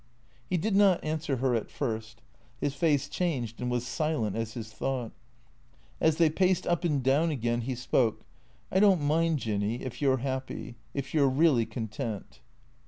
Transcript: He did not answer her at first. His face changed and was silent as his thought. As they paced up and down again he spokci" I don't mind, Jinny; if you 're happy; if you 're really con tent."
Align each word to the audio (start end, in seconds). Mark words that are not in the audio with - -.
He 0.49 0.57
did 0.57 0.75
not 0.75 1.03
answer 1.03 1.35
her 1.37 1.53
at 1.53 1.69
first. 1.69 2.23
His 2.59 2.73
face 2.73 3.07
changed 3.07 3.61
and 3.61 3.69
was 3.69 3.85
silent 3.85 4.35
as 4.35 4.53
his 4.55 4.73
thought. 4.73 5.11
As 5.99 6.17
they 6.17 6.27
paced 6.27 6.65
up 6.65 6.83
and 6.83 7.03
down 7.03 7.29
again 7.29 7.61
he 7.61 7.73
spokci" 7.75 8.23
I 8.71 8.79
don't 8.79 9.01
mind, 9.01 9.37
Jinny; 9.37 9.83
if 9.83 10.01
you 10.01 10.11
're 10.11 10.17
happy; 10.17 10.73
if 10.95 11.13
you 11.13 11.23
're 11.23 11.29
really 11.29 11.67
con 11.67 11.87
tent." 11.87 12.39